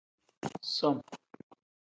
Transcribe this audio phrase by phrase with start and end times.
[0.75, 0.95] Som.